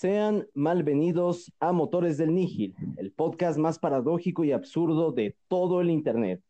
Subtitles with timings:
[0.00, 5.90] Sean malvenidos a Motores del Nígil, el podcast más paradójico y absurdo de todo el
[5.90, 6.42] Internet,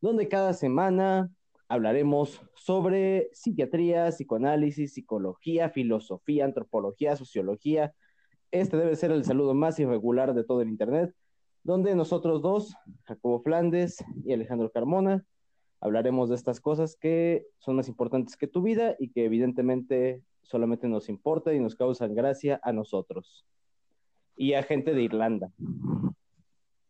[0.00, 1.30] donde cada semana
[1.68, 7.92] hablaremos sobre psiquiatría, psicoanálisis, psicología, filosofía, antropología, sociología.
[8.52, 11.14] Este debe ser el saludo más irregular de todo el Internet,
[11.64, 12.74] donde nosotros dos,
[13.04, 15.26] Jacobo Flandes y Alejandro Carmona,
[15.82, 20.88] hablaremos de estas cosas que son más importantes que tu vida y que evidentemente solamente
[20.88, 23.44] nos importa y nos causan gracia a nosotros
[24.34, 25.50] y a gente de Irlanda.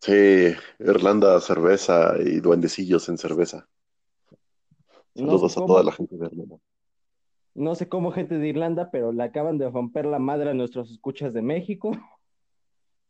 [0.01, 3.67] Sí, Irlanda, cerveza y duendecillos en cerveza.
[5.15, 6.57] Saludos a toda la gente de Irlanda.
[7.55, 10.93] No sé cómo gente de Irlanda, pero le acaban de romper la madre a nuestros
[10.93, 11.91] escuchas de México.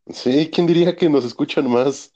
[0.07, 2.15] Sí, ¿quién diría que nos escuchan más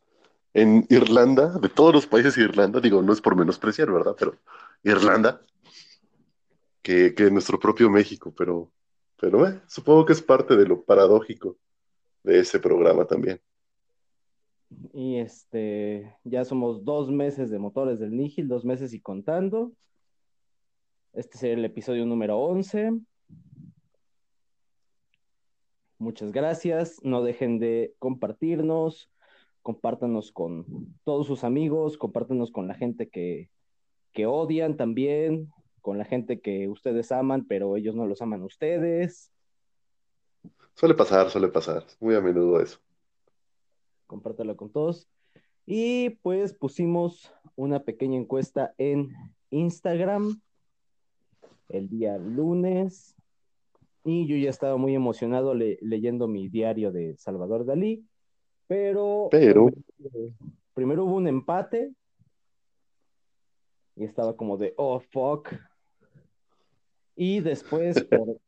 [0.55, 2.81] en Irlanda, de todos los países de Irlanda?
[2.81, 4.17] Digo, no es por menospreciar, ¿verdad?
[4.19, 4.37] Pero
[4.83, 5.43] Irlanda,
[6.83, 8.71] que, nuestro propio México, pero,
[9.19, 11.57] pero eh, supongo que es parte de lo paradójico
[12.23, 13.41] de ese programa también.
[14.93, 19.73] Y este, ya somos dos meses de motores del Nígil, dos meses y contando.
[21.13, 22.93] Este será el episodio número 11.
[25.99, 26.99] Muchas gracias.
[27.03, 29.11] No dejen de compartirnos.
[29.61, 30.65] Compártanos con
[31.05, 31.99] todos sus amigos.
[31.99, 33.51] Compártanos con la gente que,
[34.13, 35.53] que odian también
[35.83, 39.31] con la gente que ustedes aman, pero ellos no los aman a ustedes.
[40.75, 41.85] Suele pasar, suele pasar.
[42.01, 42.79] Muy a menudo eso.
[44.07, 45.09] Compártelo con todos.
[45.67, 49.13] Y pues pusimos una pequeña encuesta en
[49.51, 50.41] Instagram
[51.69, 53.15] el día lunes.
[54.05, 58.05] Y yo ya estaba muy emocionado leyendo mi diario de Salvador Dalí.
[58.67, 59.69] Pero, pero...
[60.75, 61.93] primero hubo un empate.
[63.95, 65.51] Y estaba como de, oh, fuck,
[67.17, 67.97] y después,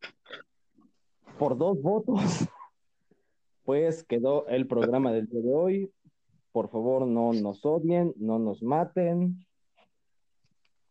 [1.38, 2.20] por, dos votos,
[3.64, 5.90] pues quedó el programa del día de hoy.
[6.52, 9.44] Por favor, no nos odien, no nos maten.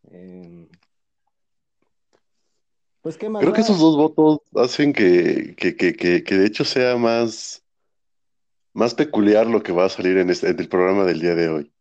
[0.09, 0.67] Em,
[3.01, 3.41] pues qué más.
[3.41, 7.63] Creo que esos dos votos hacen que, que, que, que, de hecho sea más,
[8.73, 11.49] más peculiar lo que va a salir en, este, en el programa del día de
[11.49, 11.73] hoy.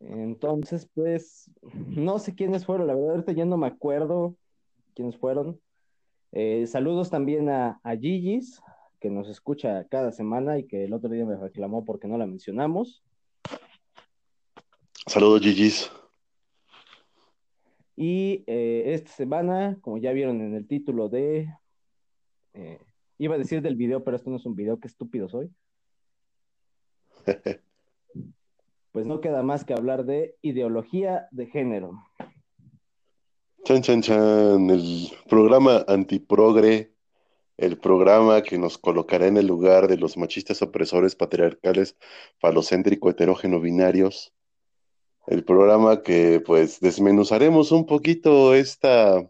[0.00, 4.36] Entonces, pues, no sé quiénes fueron, la verdad, ahorita ya no me acuerdo
[4.94, 5.60] quiénes fueron.
[6.32, 8.60] Eh, saludos también a, a Gigi's,
[9.00, 12.26] que nos escucha cada semana y que el otro día me reclamó porque no la
[12.26, 13.02] mencionamos.
[15.06, 15.90] Saludos, Gigi's.
[17.96, 21.52] Y eh, esta semana, como ya vieron en el título de.
[22.54, 22.78] Eh,
[23.18, 25.50] iba a decir del video, pero esto no es un video, qué estúpido soy.
[28.92, 31.92] pues no queda más que hablar de ideología de género.
[33.64, 36.92] Chan, chan, chan, el programa antiprogre,
[37.56, 41.96] el programa que nos colocará en el lugar de los machistas opresores patriarcales
[42.38, 44.32] falocéntrico heterógeno binarios,
[45.26, 49.28] el programa que pues desmenuzaremos un poquito esta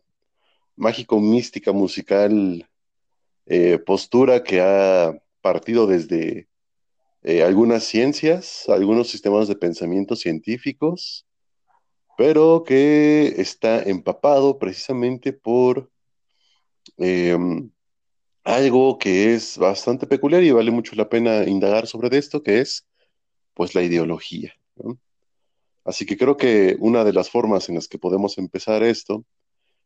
[0.77, 2.69] mágico mística musical
[3.47, 6.48] eh, postura que ha partido desde
[7.29, 11.27] eh, algunas ciencias, algunos sistemas de pensamiento científicos,
[12.17, 15.91] pero que está empapado precisamente por
[16.97, 17.71] em,
[18.45, 22.87] algo que es bastante peculiar y vale mucho la pena indagar sobre esto, que es
[23.53, 24.55] pues la ideología.
[25.85, 29.27] Así que creo que una de las formas en las que podemos empezar esto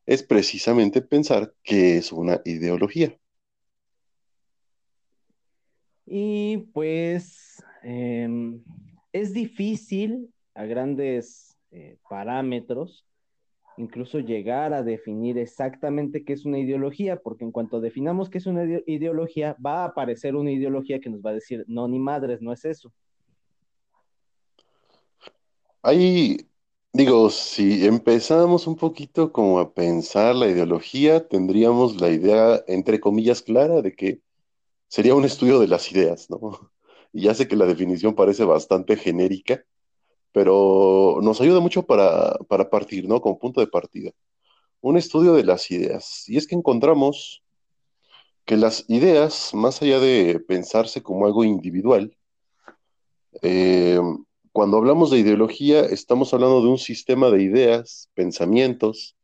[0.06, 3.18] es precisamente pensar qué es una ideología.
[6.14, 8.62] Y pues em,
[9.14, 13.06] es difícil a grandes eh, parámetros
[13.78, 18.46] incluso llegar a definir exactamente qué es una ideología, porque en cuanto definamos qué es
[18.46, 22.42] una ideología, va a aparecer una ideología que nos va a decir, no, ni madres,
[22.42, 22.92] no es eso.
[25.80, 26.46] Ahí,
[26.92, 33.40] digo, si empezamos un poquito como a pensar la ideología, tendríamos la idea, entre comillas,
[33.40, 34.20] clara de que
[34.92, 36.38] sería un estudio de las ideas, ¿no?
[37.14, 39.64] Y ya sé que la definición parece bastante genérica,
[40.32, 42.38] pero nos ayuda mucho para,
[42.70, 43.20] partir, ¿no?
[43.20, 44.10] Como punto de partida.
[44.80, 46.28] Un estudio de las ideas.
[46.28, 47.42] Y es que encontramos
[48.46, 52.16] que las ideas, más allá de pensarse como algo individual,
[53.42, 54.00] eh,
[54.52, 59.16] cuando hablamos de ideología, estamos hablando de un sistema de ideas, pensamientos,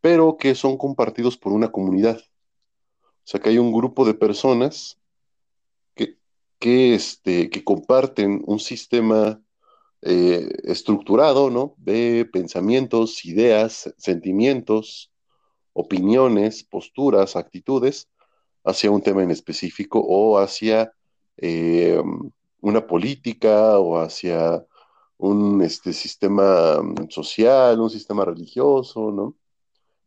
[0.00, 2.20] pero que son compartidos por una comunidad.
[3.24, 4.98] O sea que hay un grupo de personas
[6.62, 9.42] que, este, que comparten un sistema
[10.00, 11.74] eh, estructurado, ¿no?
[11.76, 15.10] De pensamientos, ideas, sentimientos,
[15.72, 18.08] opiniones, posturas, actitudes,
[18.62, 20.92] hacia un tema en específico o hacia
[21.36, 22.00] eh,
[22.60, 24.64] una política o hacia
[25.18, 29.34] un este, sistema mm, social, un sistema religioso, ¿no?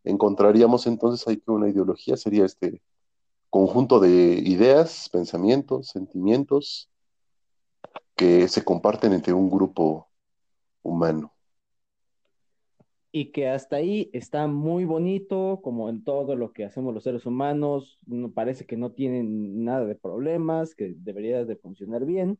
[0.06, 2.82] Encontraríamos entonces ahí que una ideología sería este
[3.50, 6.90] conjunto de ideas, pensamientos, sentimientos
[8.16, 10.10] que se comparten entre un grupo
[10.82, 11.34] humano.
[13.12, 17.26] Y que hasta ahí está muy bonito, como en todo lo que hacemos los seres
[17.26, 22.38] humanos, no, parece que no tienen nada de problemas, que debería de funcionar bien.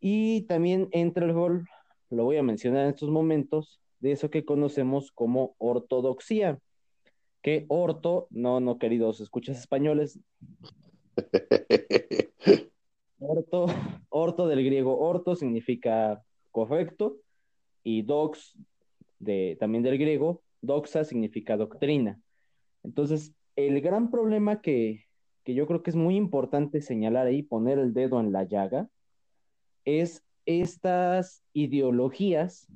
[0.00, 1.68] Y también entra el gol,
[2.10, 6.60] lo voy a mencionar en estos momentos, de eso que conocemos como ortodoxia.
[7.42, 10.20] Que orto, no, no queridos escuchas españoles.
[13.18, 13.66] orto,
[14.08, 17.16] orto del griego orto significa correcto
[17.82, 18.58] y dox
[19.18, 22.20] de, también del griego, doxa significa doctrina.
[22.82, 25.04] Entonces, el gran problema que,
[25.44, 28.88] que yo creo que es muy importante señalar ahí, poner el dedo en la llaga,
[29.84, 32.66] es estas ideologías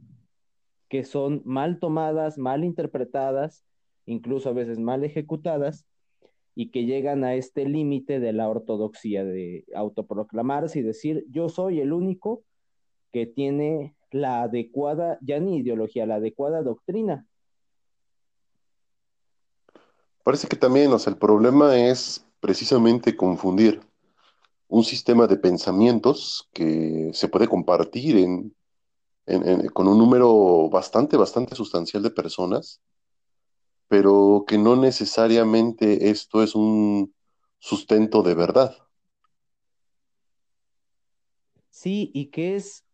[0.88, 3.64] que son mal tomadas, mal interpretadas,
[4.06, 5.86] incluso a veces mal ejecutadas,
[6.54, 11.80] y que llegan a este límite de la ortodoxia, de autoproclamarse y decir, yo soy
[11.80, 12.42] el único
[13.12, 17.26] que tiene la adecuada, ya ni ideología, la adecuada doctrina.
[20.22, 23.80] Parece que también, o sea, el problema es precisamente confundir
[24.68, 28.54] un sistema de pensamientos que se puede compartir en,
[29.72, 32.80] con un número bastante, bastante sustancial de personas,
[33.88, 37.14] pero que no necesariamente esto es un
[37.58, 38.76] sustento de verdad.
[41.70, 42.84] Sí, y que es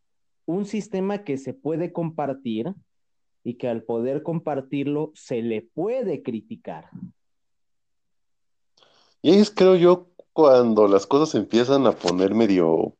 [0.47, 2.75] un sistema que se puede compartir
[3.45, 6.91] y que al poder compartirlo se le puede criticar.
[9.23, 12.97] Y ahí es, creo yo, cuando las cosas empiezan a poner medio,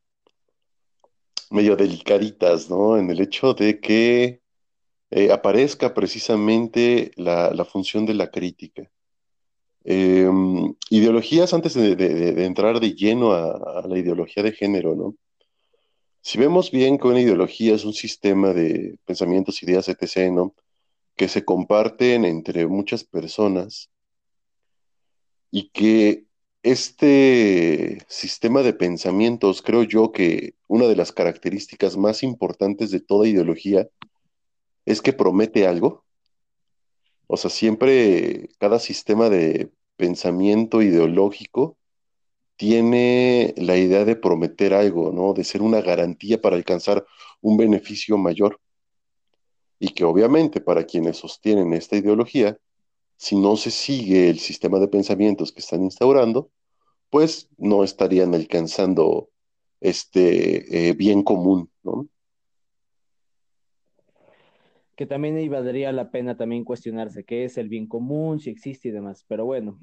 [1.51, 2.97] medio delicaditas, ¿no?
[2.97, 4.43] En el hecho de que
[5.11, 8.91] eh, aparezca precisamente la, función de la crítica.
[9.85, 15.17] Em, ideologías, antes de, entrar de lleno a, la ideología de género, ¿no?
[16.23, 20.55] Si vemos bien que una ideología es un sistema de pensamientos, ideas, etc., ¿no?
[21.17, 23.91] Que se comparten entre muchas personas
[25.51, 26.27] y que
[26.63, 33.29] este sistema de pensamientos, creo yo que una de las características más importantes de toda
[33.29, 33.89] ideología
[34.91, 36.05] es que promete algo.
[37.27, 41.77] O sea, siempre cada sistema de pensamiento ideológico
[42.57, 45.33] tiene la idea de prometer algo, ¿no?
[45.33, 47.07] De ser una garantía para alcanzar
[47.41, 48.61] un beneficio mayor.
[49.79, 52.59] Y que obviamente para quienes sostienen esta ideología,
[53.17, 56.51] si no se sigue el sistema de pensamientos que están instaurando,
[57.11, 59.31] pues no estarían alcanzando
[59.81, 62.09] este eh, bien común, ¿no?
[65.01, 68.89] Que también ahí valdría la pena también cuestionarse qué es el bien común, si existe
[68.89, 69.79] y demás, pero bueno.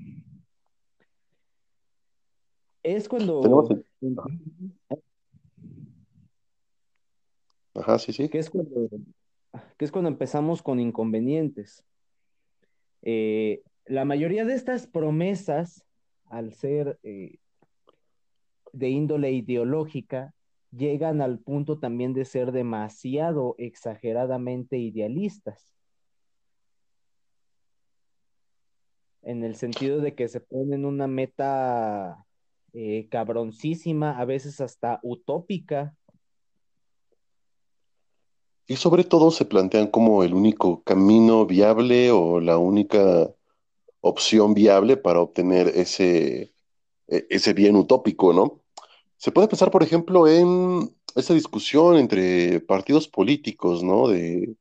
[2.84, 3.42] Es cuando...
[7.74, 8.30] Ajá, sí, sí.
[8.30, 8.90] Que es cuando,
[9.76, 11.84] que es cuando empezamos con inconvenientes.
[13.02, 15.84] Eh, la mayoría de estas promesas,
[16.26, 17.40] al ser eh,
[18.72, 20.36] de índole ideológica,
[20.72, 25.74] llegan al punto también de ser demasiado exageradamente idealistas.
[29.22, 32.26] En el sentido de que se ponen una meta
[32.74, 35.96] eh, cabroncísima, a veces hasta utópica.
[38.68, 43.34] Y sobre todo se plantean como el único camino viable o la única
[44.02, 46.54] opción viable para obtener ese,
[47.08, 48.62] e, ese bien utópico, ¿no?
[49.18, 54.08] Se puede pensar, por ejemplo, en esa discusión entre partidos políticos, ¿no?
[54.08, 54.56] De,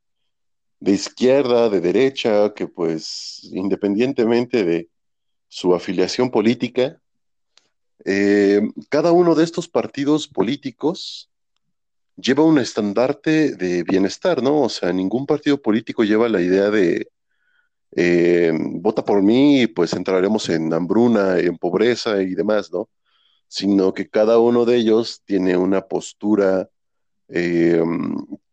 [0.81, 4.89] izquierda, de derecha, que pues independientemente de
[5.47, 6.99] su afiliación política,
[8.05, 11.29] eh, cada uno de estos partidos políticos
[12.15, 14.63] lleva un estandarte de bienestar, ¿no?
[14.63, 17.09] O sea, ningún partido político lleva la idea de
[17.95, 22.89] eh, vota por mí y pues entraremos en hambruna, en pobreza y demás, ¿no?
[23.47, 26.69] Sino que cada uno de ellos tiene una postura
[27.29, 27.81] eh,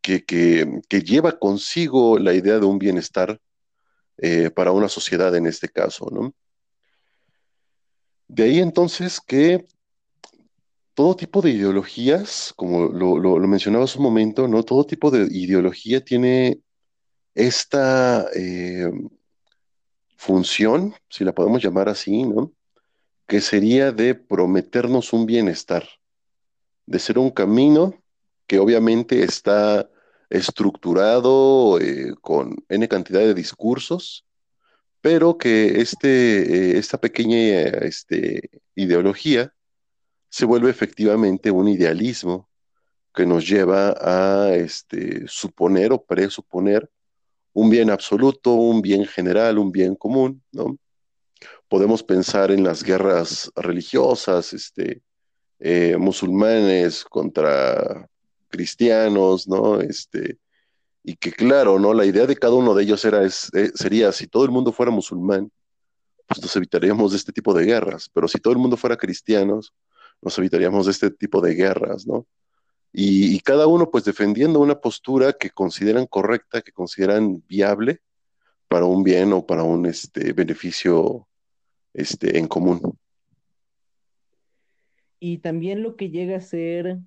[0.01, 3.41] que, que, lleva consigo la idea de un bienestar
[4.55, 6.33] para una sociedad en este caso, ¿no?
[8.29, 9.67] De ahí entonces que
[10.95, 14.63] todo tipo de ideologías, como lo, mencionaba hace un momento, ¿no?
[14.63, 16.61] Todo tipo de ideología tiene
[17.35, 18.91] esta eh,
[20.17, 22.53] función, si la podemos llamar así, ¿no?
[23.27, 25.89] Que sería de prometernos un bienestar,
[26.87, 27.95] de ser un camino
[28.47, 29.89] que obviamente está
[30.29, 34.27] estructurado eh, con N cantidad de discursos,
[35.01, 39.55] pero que este, eh, esta pequeña este, ideología
[40.29, 42.49] se vuelve efectivamente un idealismo
[43.15, 46.91] que nos lleva a este, suponer o presuponer
[47.53, 50.77] un bien absoluto, un bien general, un bien común, ¿no?
[51.75, 55.03] Podemos pensar en las guerras religiosas, este,
[55.59, 58.09] eh, musulmanes contra
[58.47, 59.81] cristianos, ¿no?
[59.81, 60.39] Este,
[61.03, 61.93] y que claro, ¿no?
[61.93, 64.71] La idea de cada uno de ellos era, es, eh, sería, si todo el mundo
[64.71, 65.51] fuera musulmán,
[66.29, 69.75] pues nos evitaríamos de este tipo de guerras, pero si todo el mundo fuera cristianos,
[70.23, 72.25] nos evitaríamos de este tipo de guerras, ¿no?
[72.93, 78.01] y, cada uno pues defendiendo una postura que consideran correcta, que consideran viable
[78.69, 81.27] para un bien o para un este, beneficio
[81.95, 82.81] este, en común.
[85.19, 86.99] Y también lo que llega a ser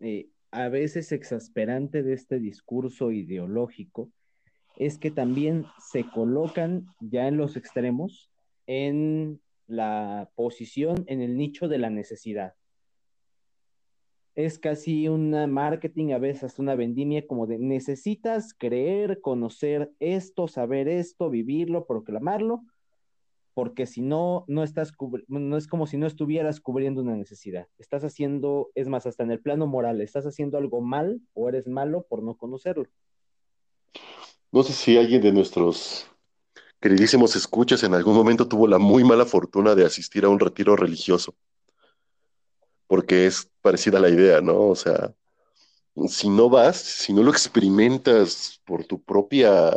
[0.00, 4.10] eh, a veces exasperante de este discurso ideológico
[4.76, 8.30] es que también se colocan ya en los extremos
[8.66, 12.54] en la posición, en el nicho de la necesidad
[14.38, 20.86] es casi una marketing, a veces una vendimia como de necesitas creer, conocer esto, saber
[20.86, 22.62] esto, vivirlo, proclamarlo,
[23.58, 24.92] porque si no, no estás,
[25.26, 27.66] no es como si no estuvieras cubriendo una necesidad.
[27.76, 31.66] Estás haciendo, es más, hasta en el plano moral, estás haciendo algo mal o eres
[31.66, 32.86] malo por no conocerlo.
[34.52, 36.06] No sé si alguien de nuestros
[36.80, 40.76] queridísimos escuchas en algún momento tuvo la muy mala fortuna de asistir a un retiro
[40.76, 41.34] religioso
[42.86, 44.68] porque es parecida a la idea, ¿no?
[44.68, 45.12] O sea,
[46.06, 49.72] si no vas, si no lo experimentas por tu propia,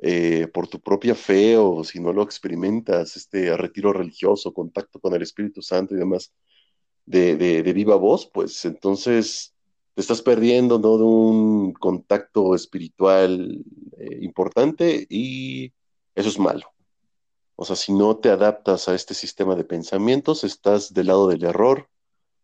[0.00, 5.14] eh, por tu propia fe o si no lo experimentas, este retiro religioso, contacto con
[5.14, 6.32] el Espíritu Santo y demás,
[7.04, 9.54] de, de, viva voz, pues entonces
[9.94, 10.98] te estás perdiendo, ¿no?
[10.98, 13.64] De un contacto espiritual
[13.98, 15.72] eh, importante y
[16.14, 16.72] eso es malo.
[17.56, 21.44] O sea, si no te adaptas a este sistema de pensamientos, estás del lado del
[21.44, 21.88] error,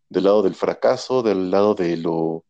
[0.08, 2.44] del lado del fracaso, del lado de lo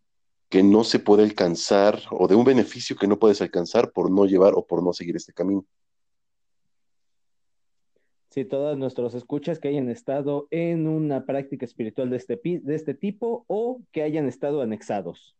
[0.48, 4.26] que no se puede alcanzar o de un beneficio que no puedes alcanzar por no
[4.26, 5.64] llevar o por no seguir este camino.
[8.30, 12.92] Sí, todos nuestros escuchas que hayan estado en una práctica espiritual de este, de este
[12.92, 15.36] tipo o que hayan estado anexados.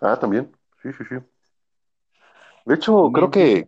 [0.00, 0.50] Ah, también.
[0.82, 1.16] Sí, sí, sí.
[2.64, 3.66] De hecho, creo que,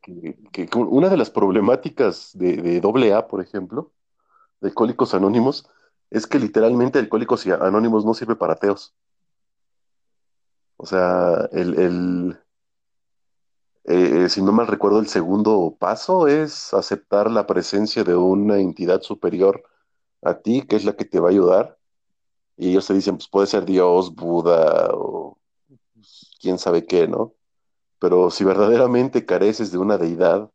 [0.74, 3.92] una de las problemáticas de, de AA, por ejemplo,
[4.60, 5.68] de Alcohólicos Anónimos,
[6.10, 8.94] es que literalmente Alcohólicos Anónimos no sirve para ateos.
[10.82, 12.38] O sea, el,
[13.84, 19.02] eh, si no mal recuerdo, el segundo paso es aceptar la presencia de una entidad
[19.02, 19.62] superior
[20.22, 21.78] a ti, que es la que te va a ayudar.
[22.56, 25.36] Y ellos te dicen, pues puede ser Dios, Buda o
[25.94, 27.34] pues, quién sabe qué, ¿no?
[27.98, 30.50] Pero si verdaderamente careces de una deidad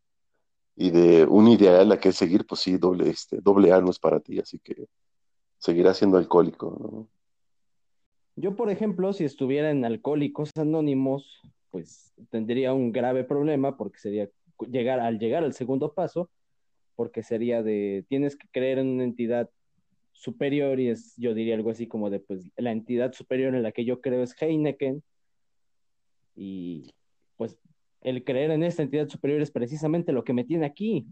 [0.75, 3.99] y de un ideal a que seguir, pues sí, doble, este, doble A no es
[3.99, 4.39] para ti.
[4.39, 4.87] Así que
[5.59, 7.07] seguirá siendo alcohólico.
[8.35, 14.29] Yo, por ejemplo, si estuviera en Alcohólicos Anónimos, pues tendría un grave problema porque sería
[14.69, 16.29] llegar al llegar al segundo paso,
[16.95, 19.49] porque sería de tienes que creer en una entidad
[20.11, 23.71] superior y es, yo diría algo así como de, pues la entidad superior en la
[23.71, 25.03] que yo creo es Heineken
[26.35, 26.93] y
[27.37, 27.57] pues
[28.01, 31.05] el creer en esta entidad superior es precisamente lo que me tiene aquí.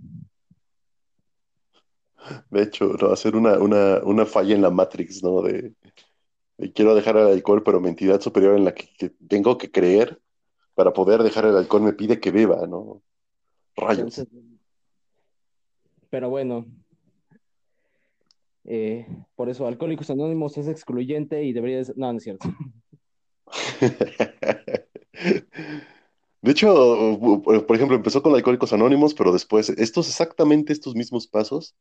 [2.49, 5.41] De hecho, no, hacer una, una, una falla en la Matrix, ¿no?
[5.41, 5.73] De,
[6.73, 10.19] quiero dejar el alcohol, pero mi entidad superior en la que, tengo que creer
[10.75, 13.01] para poder dejar el alcohol me pide que beba, ¿no?
[13.75, 14.25] Rayos.
[16.09, 16.65] pero bueno,
[18.65, 19.05] eh,
[19.35, 21.97] por eso Alcohólicos Anónimos es excluyente y debería ser...
[21.97, 22.47] No, no es cierto.
[26.41, 27.17] De hecho,
[27.65, 31.73] por ejemplo, empezó con Alcohólicos Anónimos, pero después, estos exactamente estos mismos pasos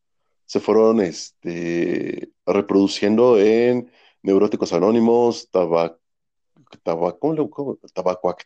[0.47, 3.91] se fueron este, reproduciendo en
[4.23, 5.99] Neuróticos Anónimos, tabaco,
[6.83, 7.35] tabaco,
[7.93, 8.37] tabaco,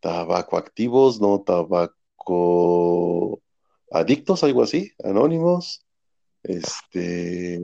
[0.00, 3.40] tabaco activos, no tabaco
[3.90, 5.86] adictos, algo así, anónimos,
[6.42, 7.60] este,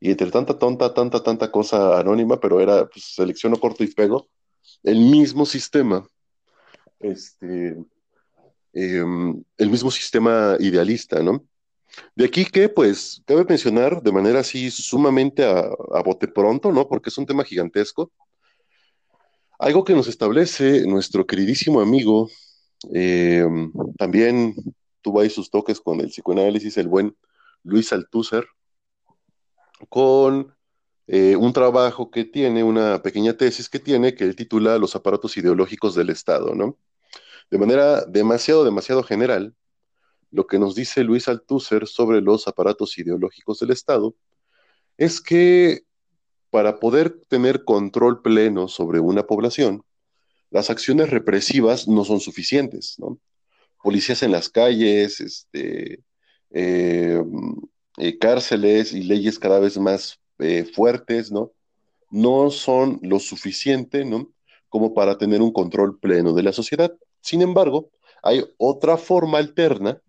[0.00, 4.28] y entre tanta tonta, tanta, tanta cosa anónima, pero era, pues, selecciono corto y pego,
[4.82, 6.06] el mismo sistema,
[7.00, 7.76] este,
[8.72, 11.44] em, el mismo sistema idealista, ¿no?
[12.16, 15.68] De aquí que, pues, cabe mencionar de manera así sumamente a,
[16.04, 16.88] bote pronto, ¿no?
[16.88, 18.12] Porque es un tema gigantesco.
[19.58, 22.28] Algo que nos establece nuestro queridísimo amigo,
[22.92, 23.46] eh,
[23.96, 24.54] también
[25.00, 27.16] tuvo ahí sus toques con el psicoanálisis, el buen
[27.62, 28.46] Luis Althusser,
[29.88, 30.54] con
[31.06, 35.36] eh, un trabajo que tiene, una pequeña tesis que tiene, que él titula Los aparatos
[35.36, 36.78] ideológicos del Estado, ¿no?
[37.50, 39.54] De manera demasiado, demasiado general,
[40.32, 44.14] lo que nos dice Luis Althusser sobre los aparatos ideológicos del Estado
[44.96, 45.82] es que
[46.50, 49.84] para poder tener control pleno sobre una población,
[50.50, 52.96] las acciones represivas no son suficientes.
[53.82, 56.02] Policías en las calles, este,
[56.50, 57.22] eh,
[57.98, 61.52] eh, cárceles y leyes cada vez más eh, fuertes, ¿no?
[62.10, 64.04] No son lo suficiente.
[64.68, 66.92] Como para tener un control pleno de la sociedad.
[67.20, 67.90] Sin embargo,
[68.22, 70.00] hay otra forma alterna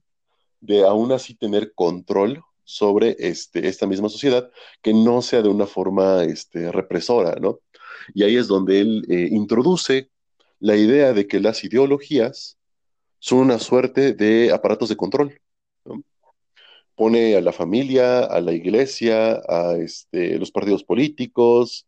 [0.63, 4.49] de aún así tener control sobre este, esta misma sociedad
[4.81, 7.59] que no sea de una forma este, represora, ¿no?
[8.13, 10.09] Y ahí es donde él eh, introduce
[10.59, 12.57] la idea de que las ideologías
[13.19, 15.39] son una suerte de aparatos de control.
[16.95, 21.87] pone a la familia, a la iglesia, a este, los partidos políticos,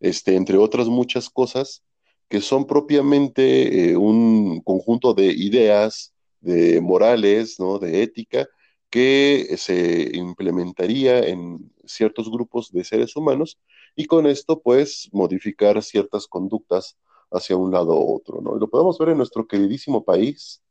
[0.00, 1.82] este, entre otras muchas cosas,
[2.28, 6.11] que son propiamente eh, un conjunto de ideas,
[6.42, 7.78] de morales, ¿no?
[7.78, 8.46] de ética,
[8.90, 13.58] que se implementaría en ciertos grupos de seres humanos
[13.96, 16.98] y con esto pues modificar ciertas conductas
[17.30, 18.56] hacia un lado u otro, ¿no?
[18.56, 20.62] Y lo podemos ver en nuestro queridísimo país,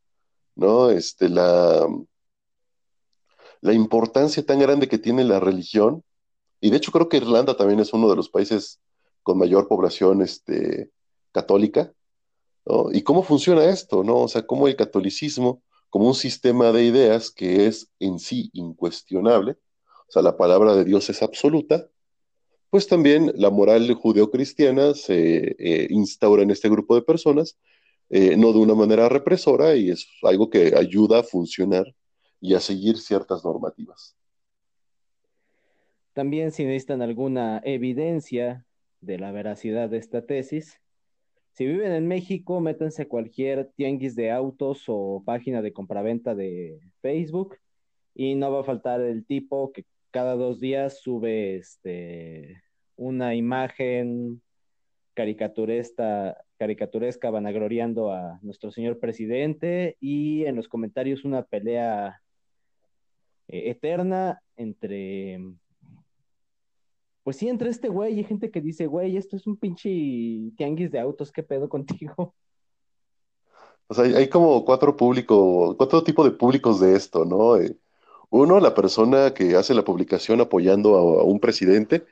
[0.56, 0.92] ¿no?
[0.92, 1.88] Este, la,
[3.62, 6.04] la importancia tan grande que tiene la religión,
[6.60, 8.80] y de hecho creo que Irlanda también es uno de los países
[9.24, 10.92] con mayor población este,
[11.32, 11.92] católica,
[12.94, 14.20] ¿Y cómo funciona esto, no?
[14.20, 19.58] O sea, cómo el catolicismo, como un sistema de ideas que es en sí incuestionable,
[20.08, 21.90] o sea, la palabra de Dios es absoluta,
[22.70, 27.58] pues también la moral judeocristiana se eh, instaura en este grupo de personas,
[28.10, 31.86] eh, no de una manera represora, y es algo que ayuda a funcionar
[32.40, 34.16] y a seguir ciertas normativas.
[36.14, 38.66] También si necesitan alguna evidencia
[39.00, 40.82] de la veracidad de esta tesis,
[41.54, 46.80] si viven en México, métanse a cualquier tianguis de autos o página de compraventa de
[47.02, 47.58] Facebook
[48.16, 52.62] y no va a faltar el tipo que cada dos días sube este,
[52.96, 54.42] una imagen
[55.14, 56.36] caricaturesca,
[57.30, 62.22] vanagloriando a nuestro señor presidente y en los comentarios una pelea
[63.48, 65.40] eh, eterna entre,
[67.24, 69.90] pues sí, entre este güey y gente que dice, güey, esto es un pinche
[70.58, 72.34] tianguis de autos, ¿qué pedo contigo?
[73.88, 77.58] O sea, hay, como cuatro públicos, cuatro tipos de públicos de esto, ¿no?
[77.58, 77.76] Eh,
[78.30, 82.06] uno, la persona que hace la publicación apoyando a, un presidente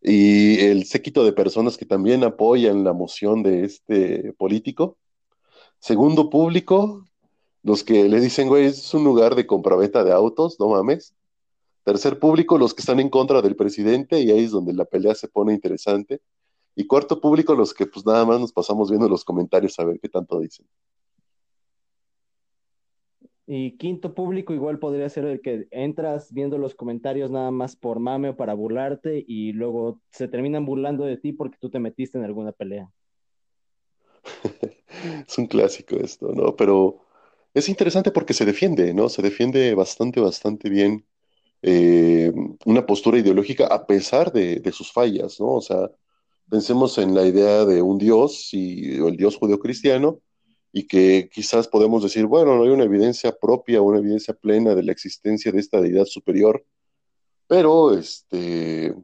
[0.00, 4.96] y el séquito de personas que también apoyan la moción de este político.
[5.80, 7.04] Segundo público,
[7.62, 11.14] los que le dicen, güey, es un lugar de compraventa de autos, no mames.
[11.84, 15.14] Tercer público, los que están en contra del presidente, y ahí es donde la pelea
[15.14, 16.20] se pone interesante.
[16.74, 19.98] Y cuarto público, los que pues nada más nos pasamos viendo los comentarios a ver
[20.00, 20.66] qué tanto dicen.
[23.46, 27.98] Y quinto público igual podría ser el que entras viendo los comentarios nada más por
[27.98, 32.16] mame o para burlarte y luego se terminan burlando de ti porque tú te metiste
[32.16, 32.88] en alguna pelea.
[35.26, 36.54] es un clásico esto, ¿no?
[36.54, 37.00] Pero
[37.52, 39.08] es interesante porque se defiende, ¿no?
[39.08, 41.04] Se defiende bastante, bastante bien
[41.62, 42.32] eh,
[42.64, 45.52] una postura ideológica a pesar de, sus fallas, ¿no?
[45.52, 45.90] O sea,
[46.50, 50.20] pensemos en la idea de un Dios y el Dios judeocristiano
[50.72, 54.82] y que quizás podemos decir, bueno, no hay una evidencia propia, una evidencia plena de
[54.82, 56.64] la existencia de esta deidad superior,
[57.46, 58.94] pero este,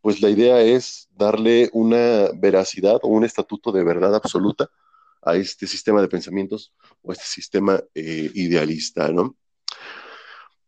[0.00, 4.70] pues la idea es darle una veracidad o un estatuto de verdad absoluta
[5.20, 9.36] a este sistema de pensamientos o este sistema eh, idealista, ¿no?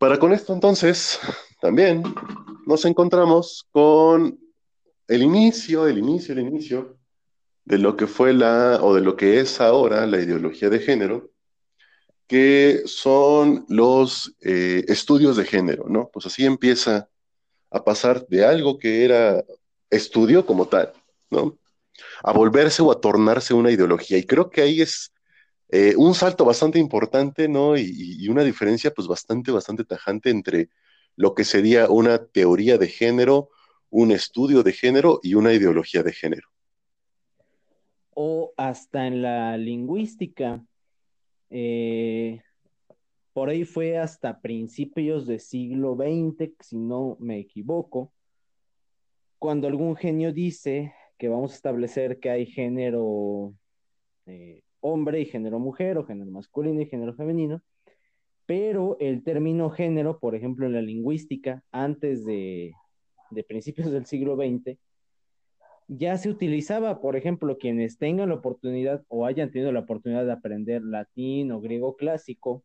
[0.01, 1.21] Para con esto entonces,
[1.61, 2.03] también
[2.65, 4.41] nos encontramos con
[5.07, 6.97] el inicio, el inicio, el inicio
[7.67, 11.31] de lo que fue la, o de lo que es ahora la ideología de género,
[12.27, 16.09] que son los eh, estudios de género, ¿no?
[16.11, 17.11] Pues así empieza
[17.71, 19.45] a pasar de algo que era
[19.91, 20.95] estudio como tal,
[21.29, 21.59] ¿no?
[22.23, 24.17] a volverse o a tornarse una ideología.
[24.17, 25.13] Y creo que ahí es
[25.73, 27.77] eh, un salto bastante importante, ¿no?
[27.77, 30.69] Y, una diferencia pues bastante, bastante tajante entre
[31.15, 33.51] lo que sería una teoría de género,
[33.89, 36.49] un estudio de género y una ideología de género.
[38.15, 40.65] O hasta en la lingüística.
[41.51, 42.43] Eh,
[43.33, 48.13] por ahí fue hasta principios del siglo XX, si no me equivoco,
[49.39, 53.55] cuando algún genio dice que vamos a establecer que hay género
[54.27, 57.63] eh, hombre y género mujer, o género masculino y género femenino,
[58.47, 62.73] pero el término género, por ejemplo, en la lingüística, antes de,
[63.31, 64.77] de principios del siglo XX,
[65.93, 70.33] ya se utilizaba, por ejemplo, quienes tengan la oportunidad o hayan tenido la oportunidad de
[70.33, 72.65] aprender latín o griego clásico,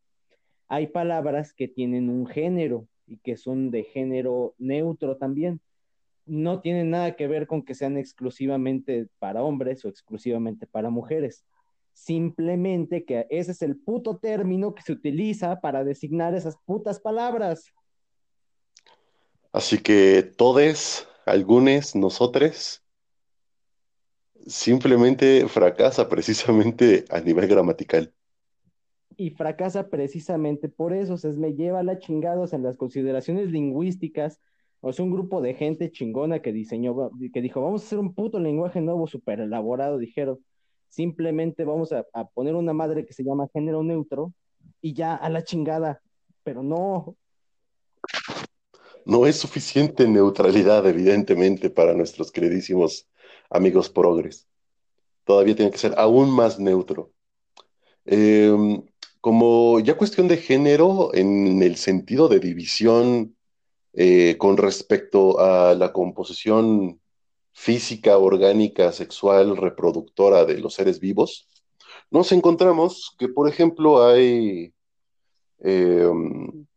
[0.67, 5.61] hay palabras que tienen un género y que son de género neutro también.
[6.25, 11.45] No tienen nada que ver con que sean exclusivamente para hombres o exclusivamente para mujeres.
[11.95, 17.71] Simplemente que ese es el puto término que se utiliza para designar esas putas palabras.
[19.53, 22.83] Así que todos, algunos, nosotros,
[24.45, 28.13] simplemente fracasa precisamente a nivel gramatical.
[29.15, 33.51] Y fracasa precisamente por eso, o sea, me lleva a la chingados en las consideraciones
[33.51, 34.41] lingüísticas,
[34.81, 38.13] o sea, un grupo de gente chingona que diseñó, que dijo, vamos a hacer un
[38.13, 40.39] puto lenguaje nuevo, súper elaborado, dijeron,
[40.89, 44.33] simplemente vamos a, poner una madre que se llama género neutro,
[44.81, 46.01] y ya a la chingada,
[46.43, 47.15] pero no,
[49.05, 53.07] no es suficiente neutralidad, evidentemente, para nuestros queridísimos
[53.49, 54.47] amigos progres.
[55.23, 57.11] Todavía tiene que ser aún más neutro.
[58.05, 58.83] Em,
[59.21, 63.35] como ya cuestión de género, en el sentido de división
[63.93, 66.99] eh, con respecto a la composición
[67.55, 71.47] física, orgánica, sexual, reproductora de los seres vivos,
[72.11, 74.73] nos encontramos que, por ejemplo, hay
[75.59, 76.67] em,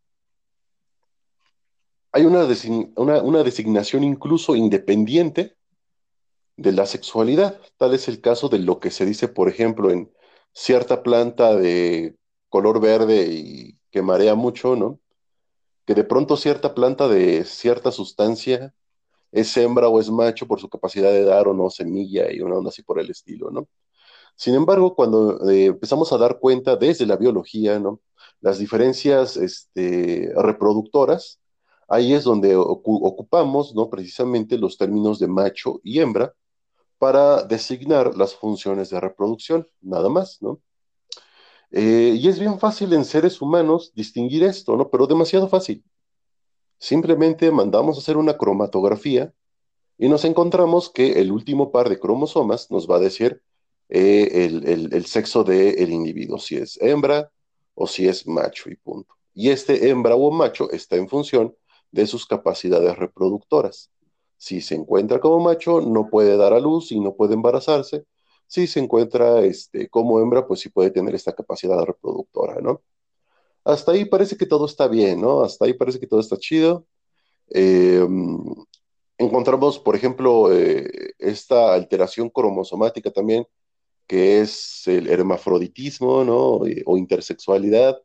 [2.13, 2.47] hay una,
[3.23, 5.57] una, designación incluso independiente
[6.57, 7.61] de la sexualidad.
[7.77, 10.11] Tal es el caso de lo que se dice, por ejemplo, en
[10.53, 12.17] cierta planta de
[12.49, 15.01] color verde y que marea mucho, ¿no?
[15.87, 18.75] Que de pronto cierta planta de cierta sustancia
[19.33, 22.57] es hembra o es macho por su capacidad de dar o no semilla y una
[22.57, 23.69] onda así por el estilo, ¿no?
[24.37, 28.01] Sin embargo, cuando eh, empezamos a dar cuenta desde la biología, ¿no?
[28.41, 31.41] Las diferencias este, reproductoras,
[31.89, 33.89] Ahí es donde ocupamos ¿no?
[33.89, 36.35] precisamente los términos de macho y hembra
[36.99, 40.61] para designar las funciones de reproducción, nada más, ¿no?
[41.71, 44.91] Eh, y es bien fácil en seres humanos distinguir esto, ¿no?
[44.91, 45.85] Pero demasiado fácil.
[46.79, 49.33] Simplemente mandamos a hacer una cromatografía
[49.99, 53.43] y nos encontramos que el último par de cromosomas nos va a decir
[53.89, 54.49] eh,
[54.93, 57.31] el, sexo del individuo, si es hembra
[57.75, 59.15] o si es macho y punto.
[59.35, 61.57] Y este hembra o macho está en función
[61.91, 63.91] de sus capacidades reproductoras.
[64.37, 68.05] Si se encuentra como macho, no puede dar a luz y no puede embarazarse.
[68.47, 72.83] Si se encuentra este, como hembra, pues sí puede tener esta capacidad reproductora, ¿no?
[73.65, 75.43] Hasta ahí parece que todo está bien, ¿no?
[75.43, 76.87] Hasta ahí parece que todo está chido.
[77.51, 78.39] Em,
[79.19, 83.47] encontramos, por ejemplo, eh, esta alteración cromosomática también,
[84.07, 86.61] que es el hermafroditismo, ¿no?
[86.87, 87.99] O intersexualidad,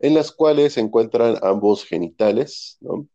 [0.00, 3.06] en las cuales se encuentran ambos genitales, ¿no?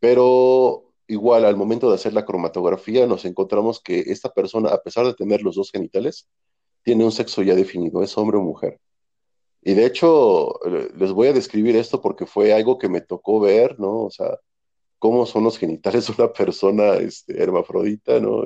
[0.00, 5.06] Pero igual al momento de hacer la cromatografía nos encontramos que esta persona, a pesar
[5.06, 6.28] de tener los dos genitales,
[6.82, 8.80] tiene un sexo ya definido, es hombre o mujer.
[9.62, 10.58] Y de hecho,
[10.96, 14.02] les voy a describir esto porque fue algo que me tocó ver, ¿no?
[14.04, 14.38] O sea,
[14.98, 18.44] cómo son los genitales de una persona este, hermafrodita, ¿no?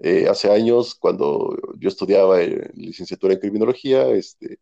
[0.00, 4.60] Eh, hace años, cuando yo estudiaba en licenciatura en criminología, este,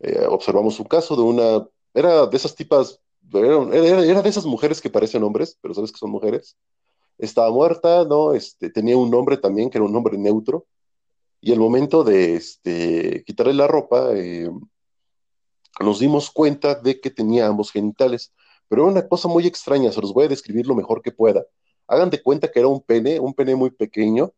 [0.00, 3.00] eh, observamos un caso de una, era de esas tipas
[3.34, 6.56] era, de esas mujeres que parecen hombres, pero sabes que son mujeres.
[7.18, 8.34] Estaba muerta, ¿no?
[8.34, 10.66] Este, tenía un nombre también, que era un nombre neutro.
[11.40, 14.50] Y el momento de este, quitarle la ropa, eh,
[15.80, 18.32] nos dimos cuenta de que tenía ambos genitales.
[18.68, 21.44] Pero era una cosa muy extraña, se los voy a describir lo mejor que pueda.
[21.86, 24.32] Hagan de cuenta que era un pene, un pene muy pequeño,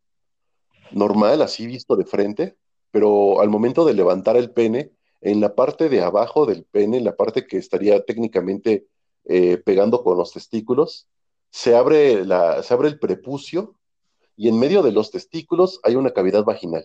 [0.90, 2.56] normal, así visto de frente,
[2.90, 7.04] pero al momento de levantar el pene, en la parte de abajo del pene, en
[7.04, 8.86] la parte que estaría técnicamente
[9.24, 11.08] eh, pegando con los testículos,
[11.50, 13.74] se abre, la, se abre el prepucio
[14.36, 16.84] y en medio de los testículos hay una cavidad vaginal.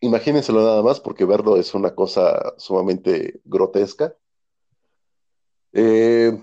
[0.00, 4.14] Imagínenselo nada más porque verlo es una cosa sumamente grotesca.
[5.72, 6.38] Eh,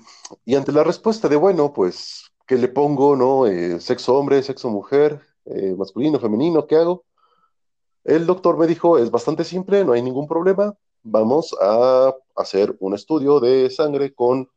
[0.46, 3.48] y ante la respuesta de, bueno, pues, ¿qué le pongo, no?
[3.48, 5.22] Eh, sexo hombre, sexo mujer,
[5.78, 7.06] masculino, femenino, ¿qué hago?
[8.04, 12.96] El doctor me dijo, es bastante simple, no hay ningún problema, vamos a hacer un
[12.96, 14.50] estudio de sangre con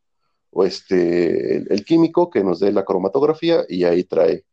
[0.63, 4.45] este, el, químico que nos dé la cromatografía y ahí trae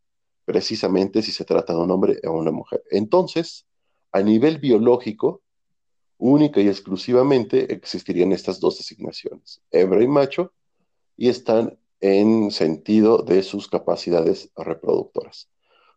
[0.45, 2.83] precisamente si se trata de un hombre o una mujer.
[2.91, 3.67] Entonces,
[4.14, 5.42] a nivel biológico,
[6.18, 10.53] única y exclusivamente existirían estas dos designaciones, hembra y macho,
[11.16, 15.50] y están en sentido de sus capacidades reproductoras.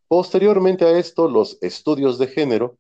[0.08, 2.80] Posteriormente a esto, los estudios de género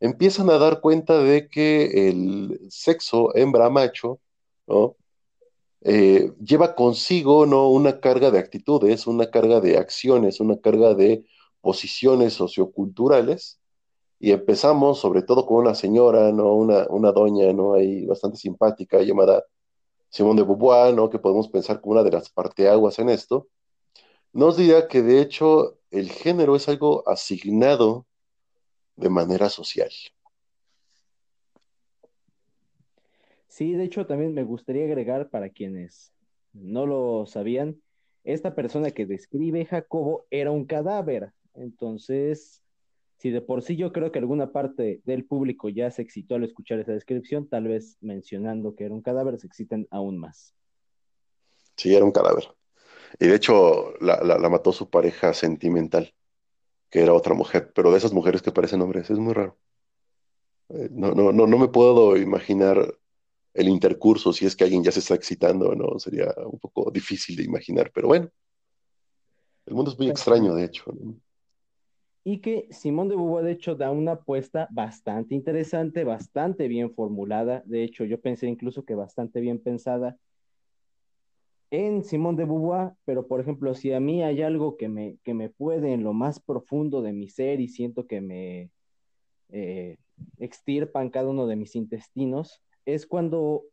[0.00, 4.18] empiezan a dar cuenta de que el sexo hembra-macho.
[5.82, 7.70] Eh, lleva consigo, ¿no?
[7.70, 11.24] Una carga de actitudes, una carga de acciones, una carga de
[11.60, 13.57] posiciones socioculturales,
[14.20, 16.54] y empezamos sobre todo con una señora, ¿no?
[16.54, 17.74] Una, una doña, ¿no?
[17.74, 19.44] Ahí bastante simpática llamada
[20.10, 21.08] Simone de Beauvoir, ¿no?
[21.10, 23.48] Que podemos pensar como una de las parteaguas en esto,
[24.32, 28.06] nos dirá que de hecho el género es algo asignado
[28.96, 29.90] de manera social.
[33.46, 36.12] Sí, de hecho también me gustaría agregar para quienes
[36.52, 37.80] no lo sabían,
[38.24, 41.32] esta persona que describe Jacobo era un cadáver.
[41.54, 42.62] Entonces,
[43.18, 46.44] si de por sí yo creo que alguna parte del público ya se excitó al
[46.44, 50.54] escuchar esa descripción, tal vez mencionando que era un cadáver se excitan aún más.
[51.76, 52.44] Sí, era un cadáver.
[53.18, 56.14] Y de hecho la, mató su pareja sentimental,
[56.90, 59.58] que era otra mujer, pero de esas mujeres que parecen hombres, es muy raro.
[60.68, 62.94] Eh, no, no, no, no me puedo imaginar
[63.52, 65.98] el intercurso si es que alguien ya se está excitando, ¿no?
[65.98, 68.30] Sería un poco difícil de imaginar, pero bueno.
[69.66, 70.84] El mundo es muy extraño, de hecho.
[72.24, 77.62] Y que Simón de Beauvoir, de hecho, da una apuesta bastante interesante, bastante bien formulada.
[77.64, 80.18] De hecho, yo pensé incluso que bastante bien pensada
[81.70, 85.34] en Simón de Beauvoir, pero por ejemplo, si a mí hay algo que me, que
[85.34, 88.70] me puede en lo más profundo de mi ser y siento que me
[89.50, 89.98] eh,
[90.38, 93.64] extirpan cada uno de mis intestinos, es cuando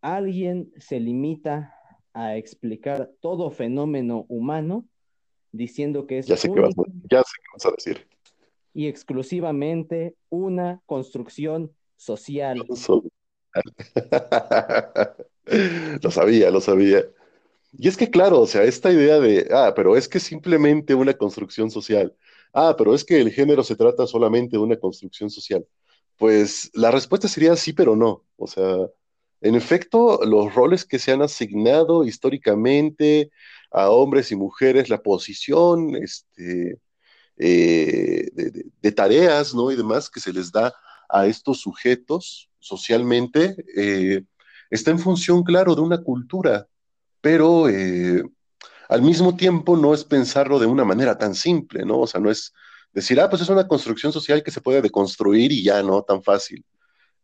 [0.00, 1.74] alguien se limita
[2.14, 4.86] a explicar todo fenómeno humano
[5.52, 6.74] diciendo que es ya sé qué vas,
[7.10, 8.06] ya sé qué vas a decir
[8.74, 12.66] y exclusivamente una construcción social.
[16.02, 17.04] lo sabía, lo sabía.
[17.78, 21.14] Y es que claro, o sea, esta idea de, ah, pero es que simplemente una
[21.14, 22.14] construcción social.
[22.52, 25.66] Ah, pero es que el género se trata solamente de una construcción social.
[26.16, 28.24] Pues la respuesta sería sí, pero no.
[28.36, 28.76] O sea,
[29.40, 33.30] en efecto, los roles que se han asignado históricamente
[33.70, 36.78] a hombres y mujeres, la posición este,
[37.36, 38.30] eh,
[38.80, 39.70] de, tareas ¿no?
[39.70, 40.72] y demás que se les da
[41.08, 44.24] a estos sujetos socialmente, eh,
[44.70, 46.66] está en función, claro, de una cultura,
[47.20, 48.22] pero eh,
[48.88, 52.00] al mismo tiempo no es pensarlo de una manera tan simple, ¿no?
[52.00, 52.52] O sea, no es
[52.92, 56.02] decir, ah, pues es una construcción social que se puede deconstruir y ya, ¿no?
[56.02, 56.64] Tan fácil.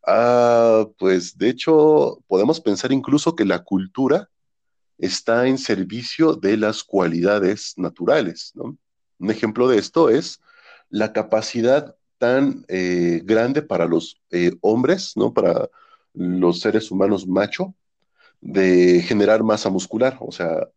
[0.07, 4.29] Ah, pues de hecho, podemos pensar incluso que la cultura
[4.99, 8.77] está en servicio de las cualidades naturales, ¿no?
[9.21, 10.41] Un ejemplo de esto es
[10.89, 15.33] la capacidad tan eh, grande para los eh, hombres, ¿no?
[15.33, 15.69] Para
[16.15, 17.75] los seres humanos macho,
[18.41, 20.17] de generar masa muscular.
[20.21, 20.69] O sea,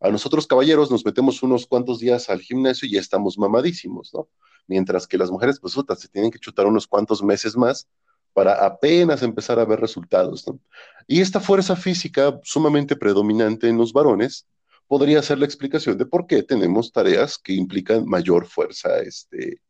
[0.00, 4.28] a nosotros caballeros nos metemos unos cuantos días al gimnasio y ya estamos mamadísimos, ¿no?
[4.66, 7.86] Mientras que las mujeres, pues, se tienen que chutar unos cuantos meses más
[8.32, 10.58] para apenas empezar a ver resultados, ¿no?
[11.06, 14.46] Y esta fuerza física sumamente predominante en los varones
[14.88, 19.60] podría ser la explicación de por qué tenemos tareas que implican mayor fuerza este,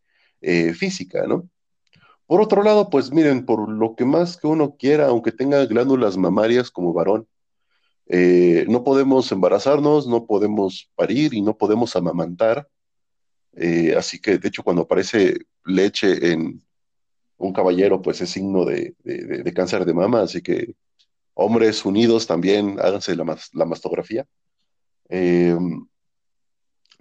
[0.41, 1.49] eh, física, ¿no?
[2.27, 6.17] Por otro lado, pues miren, por lo que más que uno quiera, aunque tenga glándulas
[6.17, 7.29] mamarias como varón,
[8.07, 12.69] eh, no podemos embarazarnos, no podemos parir y no podemos amamantar.
[13.55, 16.63] Eh, así que, de hecho, cuando aparece leche en
[17.37, 18.95] un caballero, pues es signo de,
[19.55, 20.23] cáncer de mama.
[20.23, 20.75] Así que,
[21.35, 24.27] hombres unidos también, háganse la, la mastografía.
[25.15, 25.59] Eh,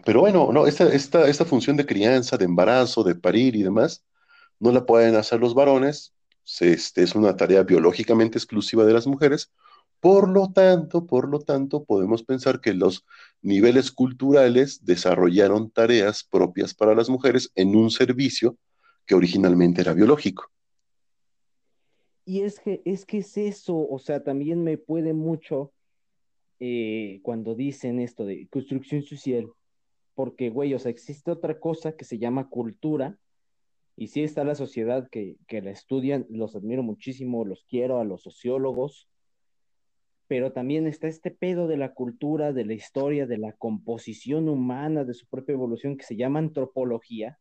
[0.03, 4.03] pero bueno, no, esta, esta, esta función de crianza, de embarazo, de parir y demás,
[4.59, 6.13] no la pueden hacer los varones.
[6.59, 9.51] Este, es una tarea biológicamente exclusiva de las mujeres
[10.01, 13.05] por lo tanto, por lo tanto, podemos pensar que los
[13.43, 18.57] niveles culturales desarrollaron tareas propias para las mujeres en un servicio
[19.05, 20.49] que originalmente era biológico.
[22.25, 25.71] Y es que es, que es eso, o sea, también me puede mucho
[26.63, 29.51] eh, cuando dicen esto de construcción social,
[30.13, 33.17] porque, güey, o sea, existe otra cosa que se llama cultura,
[33.97, 38.05] y sí está la sociedad que, que la estudian, los admiro muchísimo, los quiero a
[38.05, 39.09] los sociólogos,
[40.27, 45.03] pero también está este pedo de la cultura, de la historia, de la composición humana,
[45.03, 47.39] de su propia evolución, que se llama antropología,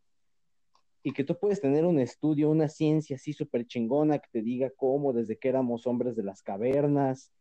[1.03, 4.71] y que tú puedes tener un estudio, una ciencia así súper chingona que te diga
[4.75, 7.35] cómo desde que éramos hombres de las cavernas,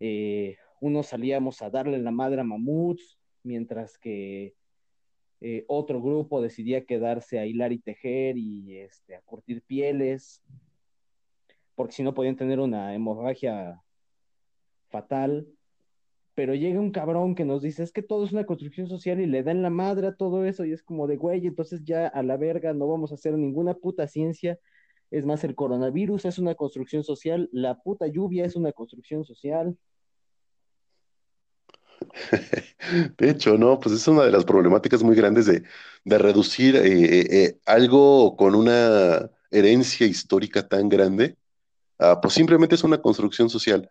[0.00, 4.56] eh, unos salíamos a darle la madre a mamuts, mientras que
[5.40, 10.42] eh, otro grupo decidía quedarse a hilar y tejer y este, a curtir pieles,
[11.76, 13.80] porque si no podían tener una hemorragia
[14.88, 15.46] fatal.
[16.34, 19.26] pero llega un cabrón que nos dice, es que todo es una construcción social y
[19.26, 22.24] le dan la madre a todo eso y es como de, güey, entonces ya a
[22.24, 24.58] la verga no vamos a hacer ninguna puta ciencia.
[25.12, 29.78] Es más, el coronavirus es una construcción social, la puta lluvia es una construcción social.
[33.18, 35.64] De hecho, no, pues es una de las problemáticas muy grandes de,
[36.04, 41.36] reducir eh, eh, eh, algo con una herencia histórica tan grande,
[42.20, 43.88] pues simplemente es una construcción social.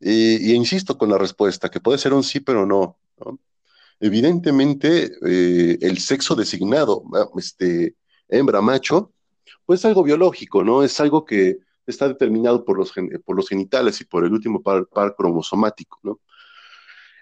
[0.00, 2.98] Y, insisto con la respuesta, que puede ser un sí, pero no.
[4.00, 7.04] Evidentemente, el sexo designado,
[7.36, 7.96] este,
[8.28, 9.12] hembra, macho,
[9.66, 10.82] pues es algo biológico, ¿no?
[10.82, 12.92] Es algo que está determinado por los,
[13.24, 16.20] por los genitales y por el último par, par cromosomático, ¿no?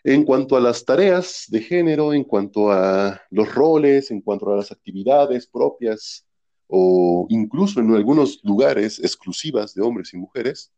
[0.03, 4.57] En cuanto a las tareas de género, en cuanto a los roles, en cuanto a
[4.57, 6.27] las actividades propias
[6.67, 10.73] o incluso en algunos lugares exclusivas de hombres y mujeres,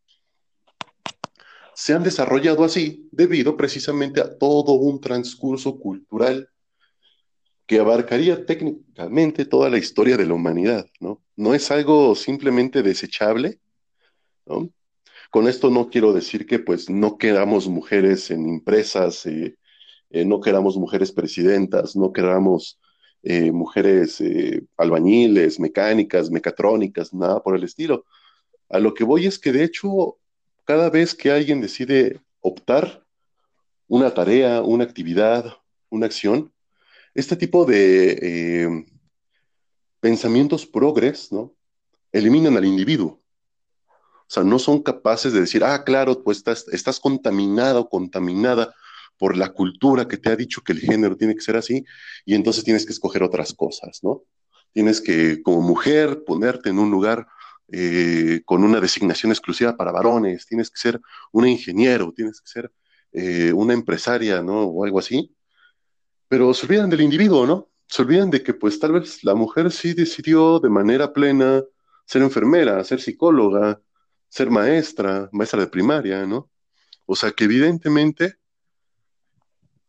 [1.75, 6.49] se han desarrollado así debido precisamente a todo un transcurso cultural
[7.67, 11.23] que abarcaría técnicamente toda la historia de la humanidad, ¿no?
[11.37, 13.61] No es algo simplemente desechable,
[14.45, 14.71] ¿no?
[15.33, 19.57] Con esto no quiero decir que pues no queramos mujeres en empresas, eh,
[20.11, 22.79] eh, no queramos mujeres presidentas, no queramos
[23.23, 24.23] eh, mujeres
[24.77, 28.05] albañiles, mecánicas, mecatrónicas, nada por el estilo.
[28.69, 30.19] A lo que voy es que de hecho,
[30.67, 33.03] cada vez que alguien decide optar
[33.89, 35.47] una tarea, una actividad,
[35.89, 36.53] una acción,
[37.15, 38.85] este tipo de
[39.99, 41.55] pensamientos progres, ¿no?
[42.13, 43.22] Eliminan al individuo.
[44.33, 48.75] O sea, no son capaces de decir, ah, claro, pues estás, estás contaminada o contaminada
[49.19, 51.85] por la cultura que te ha dicho que el género tiene que ser así,
[52.25, 54.23] y entonces tienes que escoger otras cosas, ¿no?
[54.73, 57.27] Tienes que, como mujer, ponerte en un lugar
[57.71, 60.99] eh, con una designación exclusiva para varones, tienes que ser
[61.31, 62.73] un ingeniero, tienes que ser
[63.13, 64.63] eh, una empresaria, ¿no?
[64.63, 65.37] O algo así.
[66.29, 67.69] Pero se olvidan del individuo, ¿no?
[67.87, 71.63] Se olvidan de que, pues, tal vez la mujer sí decidió de manera plena
[72.07, 73.79] ser enfermera, ser psicóloga,
[74.33, 76.51] ser maestra, maestra de primaria, ¿no?
[77.05, 78.37] O sea que evidentemente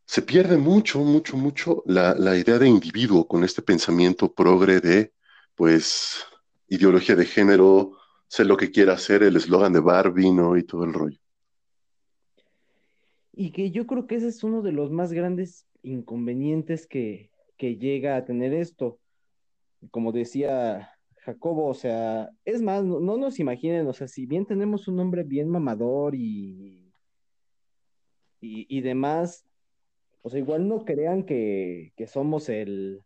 [0.06, 5.14] se pierde mucho, mucho, mucho la, idea de individuo con este pensamiento progre de,
[5.56, 6.26] pues,
[6.68, 7.94] ideología de género,
[8.28, 10.58] sé lo que quiera hacer, el eslogan de Barbie, ¿no?
[10.58, 11.20] Y todo el rollo.
[13.32, 17.78] Y que yo creo que ese es uno de los más grandes inconvenientes que, que
[17.78, 19.00] llega a tener esto.
[19.90, 20.94] Como decía
[21.26, 25.24] Jacobo, o sea, es más, no, nos imaginen, o sea, si bien tenemos un nombre
[25.24, 26.92] bien mamador y,
[28.42, 29.46] y, demás,
[30.22, 33.02] o sea, igual no crean que, somos el,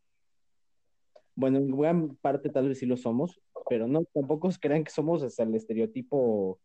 [1.36, 5.21] bueno, en gran parte tal vez sí lo somos, pero no, tampoco crean que somos
[5.21, 6.60] hasta el estereotipo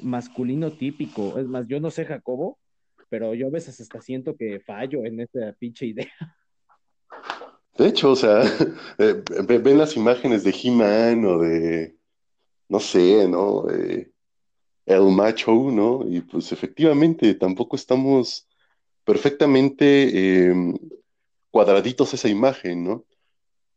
[0.00, 1.40] masculino típico.
[1.40, 2.60] Es más, yo no sé Jacobo,
[3.08, 6.12] pero yo a veces hasta siento que fallo en esa pinche idea.
[7.78, 8.42] De hecho, o sea,
[8.98, 11.96] eh, ven las imágenes de He-Man o de,
[12.68, 13.66] no sé, ¿no?
[14.86, 16.04] el macho, ¿no?
[16.08, 18.48] Y pues efectivamente tampoco estamos
[19.04, 20.76] perfectamente em,
[21.50, 23.04] cuadraditos esa imagen, ¿no?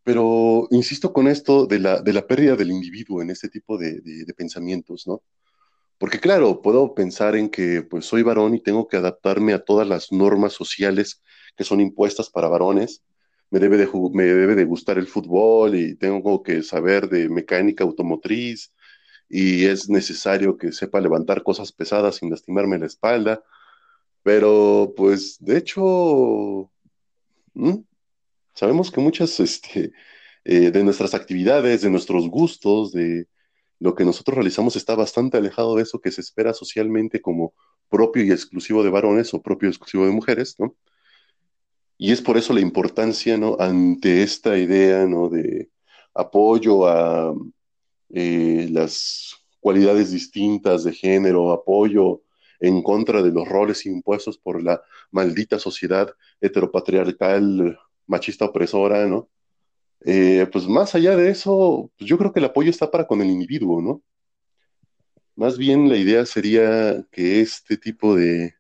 [0.04, 4.02] Pero insisto con esto de la, de la pérdida del individuo en este tipo de,
[4.02, 5.24] de, pensamientos, ¿no?
[5.98, 9.88] Porque claro, puedo pensar en que pues soy varón y tengo que adaptarme a todas
[9.88, 11.22] las normas sociales
[11.56, 13.04] que son impuestas para varones,
[13.56, 17.86] me debe de, me debe de gustar el fútbol y tengo que saber de mecánica
[17.86, 18.74] automotriz
[19.30, 23.42] y es necesario que sepa levantar cosas pesadas sin lastimarme la espalda.
[24.24, 26.70] Pero pues de hecho,
[28.54, 29.94] sabemos que muchas este,
[30.44, 33.30] eh, de nuestras actividades, de nuestros gustos, de
[33.80, 37.54] lo que nosotros realizamos está bastante alejado de eso que se espera socialmente como
[37.90, 40.76] propio y exclusivo de varones o propio y exclusivo de mujeres, ¿no?
[41.98, 43.58] Y es por eso la importancia, ¿no?
[43.60, 45.30] Ante esta idea, ¿no?
[45.30, 45.70] De
[46.14, 47.34] apoyo a
[48.10, 52.22] eh, las cualidades distintas de género, apoyo
[52.60, 54.82] en contra de los roles impuestos por la
[55.12, 56.10] maldita sociedad
[56.42, 57.78] heteropatriarcal,
[58.08, 59.30] machista opresora, ¿no?
[60.06, 63.22] Eh, pues más allá de eso, pues yo creo que el apoyo está para con
[63.22, 64.04] el individuo, ¿no?
[65.36, 68.56] Más bien la idea sería que este tipo de,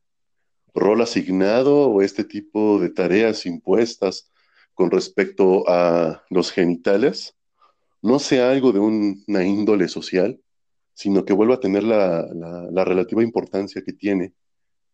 [0.75, 4.31] rol asignado o este tipo de tareas impuestas
[4.73, 7.35] con respecto a los genitales
[8.01, 10.39] no sea algo de una índole social,
[10.93, 14.33] sino que vuelva a tener la, relativa importancia que tiene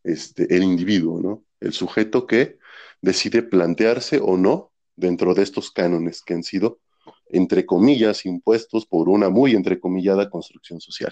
[0.03, 1.43] este, el individuo, ¿no?
[1.59, 2.57] El sujeto que
[3.01, 6.79] decide plantearse o no dentro de estos cánones que han sido,
[7.27, 11.11] entre comillas, impuestos por una muy entrecomillada construcción social.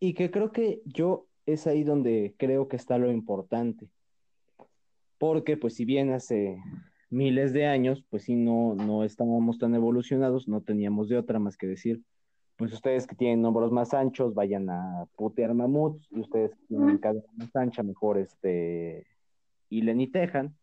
[0.00, 3.88] Y que creo que yo es ahí donde creo que está lo importante.
[5.18, 6.58] Porque, pues, si bien hace
[7.10, 11.56] miles de años, pues sí, no, no estábamos tan evolucionados, no teníamos de otra más
[11.56, 12.02] que decir,
[12.56, 16.98] pues ustedes que tienen hombros más anchos, vayan a putear mamuts, y ustedes que tienen
[16.98, 19.06] cabeza más ancha, mejor este,
[19.70, 20.56] hilen y tejan.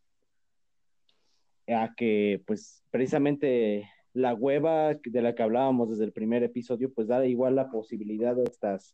[1.67, 7.07] A que, pues, precisamente la hueva de la que hablábamos desde el primer episodio, pues
[7.07, 8.93] da igual la posibilidad de estas,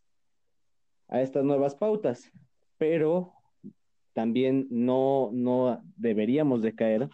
[1.07, 2.31] a estas nuevas pautas,
[2.77, 3.33] pero
[4.13, 7.09] también no, no deberíamos de caer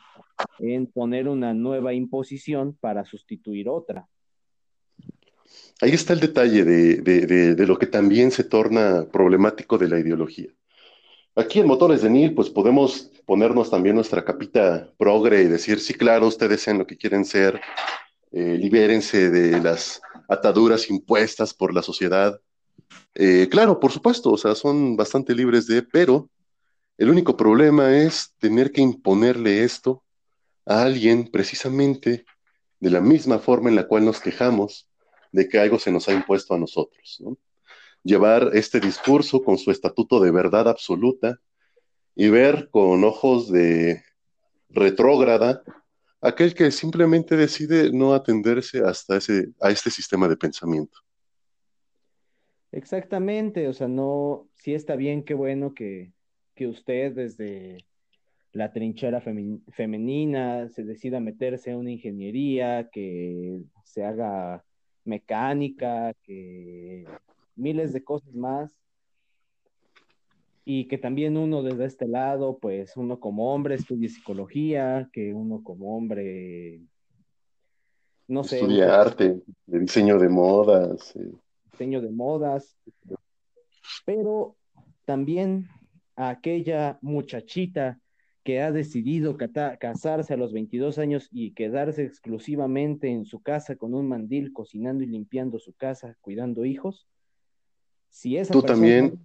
[0.60, 4.08] en poner una nueva imposición para sustituir otra.
[5.82, 10.50] Ahí está el detalle de, lo que también se torna problemático de la ideología.
[11.36, 15.94] Aquí en Motores de Nil, pues podemos ponernos también nuestra capita progre y decir, sí,
[15.94, 17.60] claro, ustedes sean lo que quieren ser,
[18.32, 22.40] eh, libérense de las ataduras impuestas por la sociedad.
[23.16, 26.30] Eh, claro, por supuesto, o sea, son bastante libres de, pero
[26.98, 30.04] el único problema es tener que imponerle esto
[30.66, 32.26] a alguien precisamente
[32.80, 34.90] de la misma forma en la cual nos quejamos
[35.32, 37.22] de que algo se nos ha impuesto a nosotros.
[38.04, 41.40] Llevar este discurso con su estatuto de verdad absoluta
[42.16, 44.04] y ver con ojos de
[44.70, 45.64] retrógrada
[46.22, 51.03] aquel que simplemente decide no atenderse hasta ese, a este sistema de pensamiento.
[52.74, 56.12] Exactamente, o sea, no, sí está bien, qué bueno que,
[56.56, 57.86] que usted desde
[58.52, 64.66] la trinchera femenina se decida meterse en una ingeniería, que se haga
[65.06, 67.06] mecánica, que
[67.56, 68.76] miles de cosas más.
[70.66, 75.62] Y que también uno desde este lado, pues uno como hombre estudie psicología, que uno
[75.62, 76.82] como hombre,
[78.28, 78.62] no sé.
[78.62, 81.14] Estudia arte, de diseño de modas.
[81.74, 82.78] Diseño de modas.
[84.06, 84.56] Pero
[85.06, 85.68] también
[86.16, 88.00] a aquella muchachita
[88.44, 93.94] que ha decidido casarse a los 22 años y quedarse exclusivamente en su casa con
[93.94, 97.08] un mandil, cocinando y limpiando su casa, cuidando hijos,
[98.14, 99.20] si esa Tú también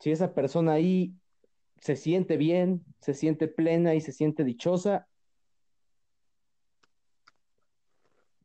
[0.00, 1.14] Si esa persona ahí
[1.78, 5.06] se siente bien, se siente plena y se siente dichosa.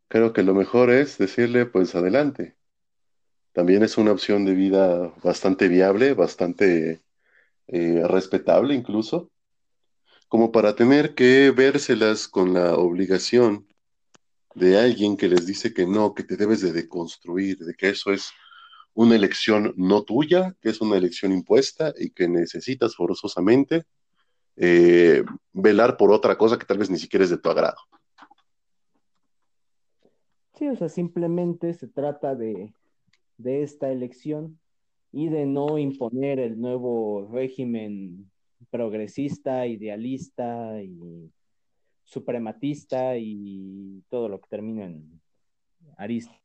[0.09, 2.57] Creo que lo mejor es decirle, pues adelante.
[3.53, 7.03] También es una opción de vida bastante viable, bastante
[7.67, 9.31] eh, respetable incluso,
[10.27, 13.67] como para tener que vérselas con la obligación
[14.55, 18.11] de alguien que les dice que no, que te debes de deconstruir, de que eso
[18.11, 18.31] es
[18.95, 23.85] una elección no tuya, que es una elección impuesta y que necesitas forzosamente
[24.55, 27.77] eh, velar por otra cosa que tal vez ni siquiera es de tu agrado.
[30.59, 32.73] Sí, o sea, simplemente se trata de,
[33.37, 34.59] de esta elección
[35.13, 38.29] y de no imponer el nuevo régimen
[38.69, 41.31] progresista, idealista y
[42.03, 45.21] suprematista y todo lo que termina en
[45.97, 46.37] arista.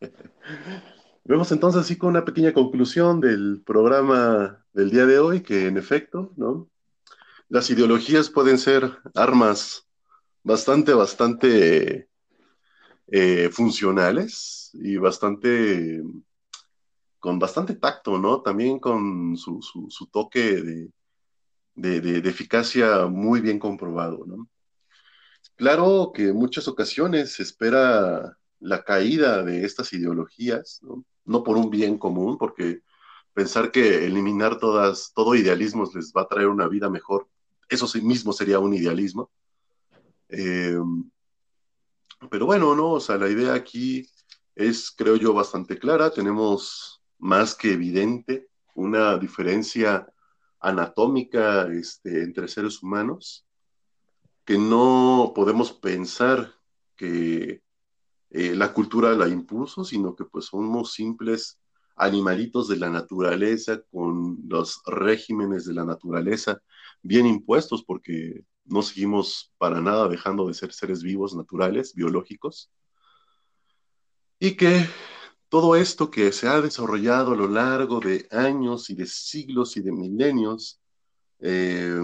[1.22, 5.76] Vemos entonces así con una pequeña conclusión del programa del día de hoy, que en
[5.76, 6.68] efecto, ¿no?
[7.48, 9.86] Las ideologías pueden ser armas
[10.42, 12.08] bastante, bastante
[13.06, 16.02] eh, funcionales y bastante
[17.18, 18.42] con bastante tacto, ¿no?
[18.42, 19.58] También con su,
[20.12, 20.90] toque
[21.74, 24.46] de, eficacia muy bien comprobado, ¿no?
[25.56, 31.04] Claro que en muchas ocasiones se espera la caída de estas ideologías, ¿no?
[31.24, 32.82] No por un bien común, porque
[33.32, 37.26] pensar que eliminar todas, todo idealismo les va a traer una vida mejor,
[37.70, 39.30] eso sí mismo sería un idealismo.
[40.28, 40.78] Eh,
[42.30, 42.92] pero bueno, ¿no?
[42.92, 44.08] O sea, la idea aquí
[44.54, 46.10] es, creo yo, bastante clara.
[46.10, 50.06] Tenemos más que evidente una diferencia
[50.60, 53.46] anatómica este, entre seres humanos,
[54.44, 56.54] que no podemos pensar
[56.96, 57.62] que
[58.30, 61.60] eh, la cultura la impuso, sino que pues somos simples
[61.96, 66.60] animalitos de la naturaleza con los regímenes de la naturaleza
[67.02, 72.70] bien impuestos porque no seguimos para nada dejando de ser seres vivos, naturales, biológicos,
[74.38, 74.86] y que
[75.48, 79.82] todo esto que se ha desarrollado a lo largo de años y de siglos y
[79.82, 80.80] de milenios
[81.40, 81.98] eh,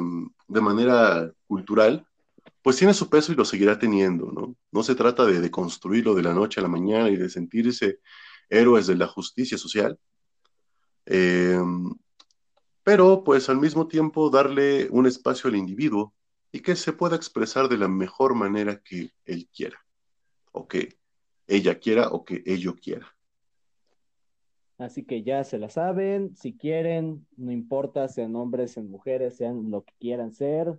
[0.48, 2.06] de manera cultural,
[2.62, 4.56] pues tiene su peso y lo seguirá teniendo, ¿no?
[4.70, 8.00] No se trata de, de construirlo de la noche a la mañana y de sentirse
[8.48, 9.98] héroes de la justicia social,
[11.06, 11.58] eh,
[12.82, 16.14] pero pues al mismo tiempo darle un espacio al individuo
[16.52, 19.78] y que se pueda expresar de la mejor manera que él quiera,
[20.52, 20.98] o que
[21.46, 23.06] ella quiera, o que ello quiera.
[24.78, 29.70] Así que ya se la saben, si quieren, no importa, sean hombres, sean mujeres, sean
[29.70, 30.78] lo que quieran ser,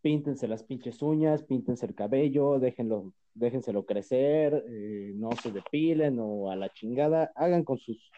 [0.00, 6.50] píntense las pinches uñas, píntense el cabello, déjenlo, déjenselo crecer, eh, no se depilen o
[6.50, 8.10] a la chingada, hagan con sus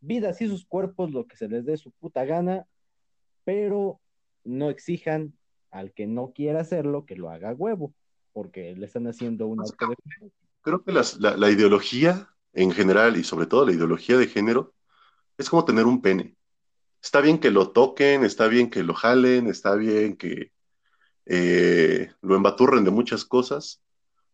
[0.00, 2.66] vidas y sus cuerpos lo que se les dé su puta gana,
[3.44, 4.00] pero
[4.44, 5.32] no exijan
[5.70, 7.94] al que no quiera hacerlo que lo haga huevo,
[8.32, 9.96] porque le están haciendo un Pues, acto de...
[10.62, 14.74] Creo que las- la, la ideología en general y sobre todo la ideología de género
[15.38, 16.36] es como tener un pene.
[17.02, 20.52] Está bien que lo toquen, está bien que lo jalen, está bien que
[21.26, 23.82] eh, lo embaturren de muchas cosas,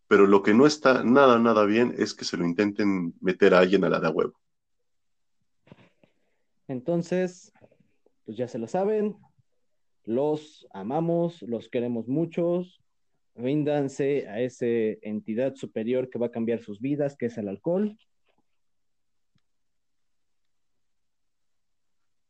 [0.07, 3.59] pero lo que no está nada, nada bien es que se lo intenten meter a
[3.59, 4.39] alguien a la de a huevo.
[6.67, 7.53] Entonces,
[8.25, 9.17] pues ya se lo saben,
[10.07, 12.81] los amamos, los queremos muchos,
[13.35, 17.99] ríndanse a esa entidad superior que va a cambiar sus vidas, que es el alcohol.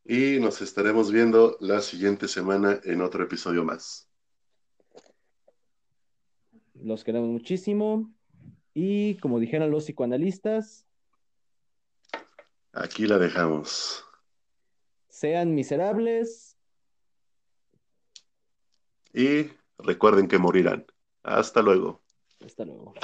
[0.04, 4.10] Y nos estaremos viendo la siguiente semana en otro episodio más.
[6.74, 8.12] Los queremos muchísimo.
[8.74, 10.84] Y como dijeron los psicoanalistas,
[12.72, 14.04] Aquí la dejamos.
[15.08, 16.57] sean miserables.
[19.12, 20.86] Y recuerden que morirán.
[21.22, 22.02] Hasta luego.
[22.44, 22.94] Hasta luego.